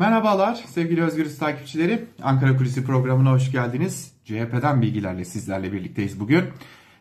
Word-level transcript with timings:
Merhabalar 0.00 0.54
sevgili 0.54 1.02
Özgürüz 1.02 1.38
takipçileri. 1.38 2.04
Ankara 2.22 2.56
Kulisi 2.56 2.84
programına 2.84 3.32
hoş 3.32 3.52
geldiniz. 3.52 4.12
CHP'den 4.24 4.82
bilgilerle 4.82 5.24
sizlerle 5.24 5.72
birlikteyiz 5.72 6.20
bugün. 6.20 6.44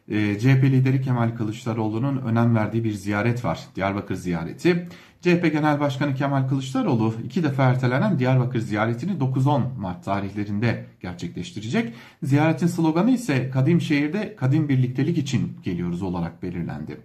Ee, 0.09 0.39
CHP 0.39 0.63
lideri 0.63 1.01
Kemal 1.01 1.35
Kılıçdaroğlu'nun 1.35 2.17
önem 2.17 2.55
verdiği 2.55 2.83
bir 2.83 2.91
ziyaret 2.91 3.45
var. 3.45 3.59
Diyarbakır 3.75 4.15
ziyareti. 4.15 4.87
CHP 5.21 5.51
Genel 5.51 5.79
Başkanı 5.79 6.15
Kemal 6.15 6.49
Kılıçdaroğlu 6.49 7.13
iki 7.25 7.43
defa 7.43 7.63
ertelenen 7.63 8.19
Diyarbakır 8.19 8.59
ziyaretini 8.59 9.11
9-10 9.11 9.61
Mart 9.77 10.05
tarihlerinde 10.05 10.85
gerçekleştirecek. 11.01 11.93
Ziyaretin 12.23 12.67
sloganı 12.67 13.11
ise 13.11 13.49
Kadim 13.49 13.81
Şehirde 13.81 14.35
Kadim 14.35 14.69
Birliktelik 14.69 15.17
için 15.17 15.57
geliyoruz 15.63 16.01
olarak 16.01 16.43
belirlendi. 16.43 16.97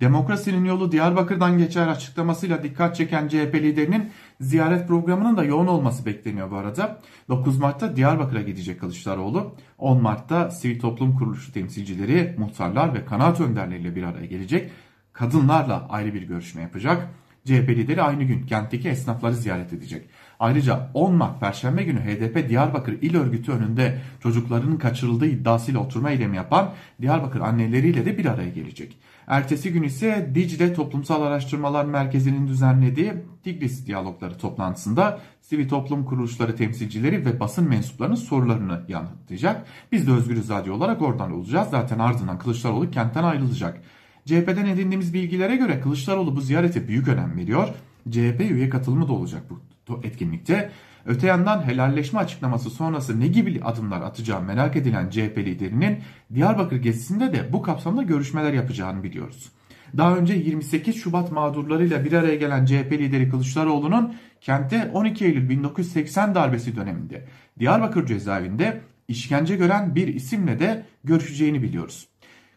Demokrasinin 0.00 0.64
yolu 0.64 0.92
Diyarbakır'dan 0.92 1.58
geçer 1.58 1.88
açıklamasıyla 1.88 2.62
dikkat 2.62 2.96
çeken 2.96 3.28
CHP 3.28 3.54
liderinin 3.54 4.10
ziyaret 4.42 4.88
programının 4.88 5.36
da 5.36 5.44
yoğun 5.44 5.66
olması 5.66 6.06
bekleniyor 6.06 6.50
bu 6.50 6.56
arada. 6.56 7.00
9 7.28 7.58
Mart'ta 7.58 7.96
Diyarbakır'a 7.96 8.42
gidecek 8.42 8.80
Kılıçdaroğlu. 8.80 9.54
10 9.78 10.02
Mart'ta 10.02 10.50
sivil 10.50 10.80
toplum 10.80 11.18
kuruluşu 11.18 11.52
temsilcileri, 11.52 12.34
muhtarlar 12.38 12.94
ve 12.94 13.04
kanaat 13.04 13.40
önderleriyle 13.40 13.96
bir 13.96 14.02
araya 14.02 14.26
gelecek. 14.26 14.70
Kadınlarla 15.12 15.86
ayrı 15.88 16.14
bir 16.14 16.22
görüşme 16.22 16.62
yapacak. 16.62 17.08
CHP 17.44 17.68
lideri 17.68 18.02
aynı 18.02 18.24
gün 18.24 18.46
kentteki 18.46 18.88
esnafları 18.88 19.34
ziyaret 19.34 19.72
edecek. 19.72 20.08
Ayrıca 20.40 20.90
10 20.94 21.14
Mart 21.14 21.40
Perşembe 21.40 21.82
günü 21.82 22.00
HDP 22.00 22.48
Diyarbakır 22.48 22.92
İl 22.92 23.16
Örgütü 23.16 23.52
önünde 23.52 23.98
çocuklarının 24.22 24.76
kaçırıldığı 24.76 25.26
iddiasıyla 25.26 25.80
oturma 25.80 26.10
eylemi 26.10 26.36
yapan 26.36 26.70
Diyarbakır 27.00 27.40
anneleriyle 27.40 28.04
de 28.04 28.18
bir 28.18 28.26
araya 28.26 28.48
gelecek. 28.48 28.98
Ertesi 29.26 29.72
gün 29.72 29.82
ise 29.82 30.30
Dicle 30.34 30.74
Toplumsal 30.74 31.22
Araştırmalar 31.22 31.84
Merkezi'nin 31.84 32.46
düzenlediği 32.46 33.12
Tigris 33.44 33.86
Diyalogları 33.86 34.38
toplantısında 34.38 35.20
sivil 35.40 35.68
toplum 35.68 36.04
kuruluşları 36.04 36.56
temsilcileri 36.56 37.26
ve 37.26 37.40
basın 37.40 37.68
mensuplarının 37.68 38.14
sorularını 38.14 38.82
yanıtlayacak. 38.88 39.66
Biz 39.92 40.06
de 40.06 40.12
Özgürüz 40.12 40.50
Radyo 40.50 40.74
olarak 40.74 41.02
oradan 41.02 41.32
olacağız. 41.32 41.68
Zaten 41.70 41.98
ardından 41.98 42.38
Kılıçdaroğlu 42.38 42.90
kentten 42.90 43.24
ayrılacak. 43.24 43.82
CHP'den 44.26 44.66
edindiğimiz 44.66 45.14
bilgilere 45.14 45.56
göre 45.56 45.80
Kılıçdaroğlu 45.80 46.36
bu 46.36 46.40
ziyarete 46.40 46.88
büyük 46.88 47.08
önem 47.08 47.36
veriyor. 47.36 47.68
CHP 48.10 48.40
üye 48.40 48.68
katılımı 48.68 49.08
da 49.08 49.12
olacak 49.12 49.42
bu 49.50 49.60
etkinlikte. 50.02 50.70
Öte 51.06 51.26
yandan 51.26 51.62
helalleşme 51.62 52.20
açıklaması 52.20 52.70
sonrası 52.70 53.20
ne 53.20 53.26
gibi 53.26 53.60
adımlar 53.64 54.02
atacağı 54.02 54.42
merak 54.42 54.76
edilen 54.76 55.10
CHP 55.10 55.38
liderinin 55.38 55.98
Diyarbakır 56.34 56.76
gezisinde 56.76 57.32
de 57.32 57.52
bu 57.52 57.62
kapsamda 57.62 58.02
görüşmeler 58.02 58.52
yapacağını 58.52 59.02
biliyoruz. 59.02 59.52
Daha 59.96 60.16
önce 60.16 60.34
28 60.34 60.96
Şubat 60.96 61.32
mağdurlarıyla 61.32 62.04
bir 62.04 62.12
araya 62.12 62.34
gelen 62.34 62.66
CHP 62.66 62.92
lideri 62.92 63.28
Kılıçdaroğlu'nun 63.28 64.14
kente 64.40 64.90
12 64.94 65.24
Eylül 65.24 65.48
1980 65.48 66.34
darbesi 66.34 66.76
döneminde 66.76 67.26
Diyarbakır 67.58 68.06
cezaevinde 68.06 68.80
işkence 69.08 69.56
gören 69.56 69.94
bir 69.94 70.08
isimle 70.08 70.58
de 70.58 70.86
görüşeceğini 71.04 71.62
biliyoruz. 71.62 72.08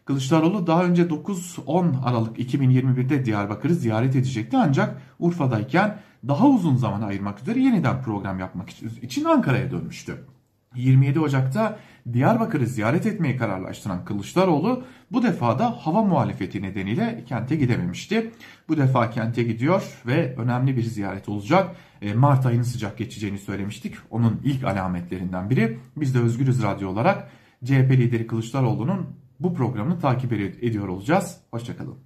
Kılıçdaroğlu 0.06 0.66
daha 0.66 0.84
önce 0.84 1.02
9-10 1.02 2.02
Aralık 2.04 2.38
2021'de 2.38 3.24
Diyarbakır'ı 3.24 3.74
ziyaret 3.74 4.16
edecekti 4.16 4.56
ancak 4.56 5.02
Urfa'dayken 5.18 5.98
daha 6.28 6.46
uzun 6.46 6.76
zaman 6.76 7.02
ayırmak 7.02 7.40
üzere 7.40 7.60
yeniden 7.60 8.02
program 8.02 8.38
yapmak 8.38 8.70
için 9.02 9.24
Ankara'ya 9.24 9.70
dönmüştü. 9.70 10.24
27 10.74 11.20
Ocak'ta 11.20 11.78
Diyarbakır'ı 12.12 12.66
ziyaret 12.66 13.06
etmeyi 13.06 13.36
kararlaştıran 13.36 14.04
Kılıçdaroğlu 14.04 14.84
bu 15.12 15.22
defa 15.22 15.58
da 15.58 15.70
hava 15.70 16.02
muhalefeti 16.02 16.62
nedeniyle 16.62 17.24
kente 17.28 17.56
gidememişti. 17.56 18.30
Bu 18.68 18.76
defa 18.76 19.10
kente 19.10 19.42
gidiyor 19.42 20.02
ve 20.06 20.36
önemli 20.36 20.76
bir 20.76 20.82
ziyaret 20.82 21.28
olacak. 21.28 21.76
E, 22.02 22.14
Mart 22.14 22.46
ayının 22.46 22.62
sıcak 22.62 22.98
geçeceğini 22.98 23.38
söylemiştik. 23.38 23.94
Onun 24.10 24.40
ilk 24.44 24.64
alametlerinden 24.64 25.50
biri. 25.50 25.78
Biz 25.96 26.14
de 26.14 26.18
Özgürüz 26.18 26.62
Radyo 26.62 26.88
olarak 26.90 27.30
CHP 27.64 27.90
lideri 27.90 28.26
Kılıçdaroğlu'nun 28.26 29.06
bu 29.40 29.54
programı 29.54 29.98
takip 29.98 30.32
ediyor 30.32 30.88
olacağız. 30.88 31.40
Hoşçakalın. 31.50 32.05